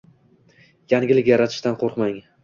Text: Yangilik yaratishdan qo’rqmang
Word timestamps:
Yangilik 0.93 1.29
yaratishdan 1.31 1.77
qo’rqmang 1.83 2.17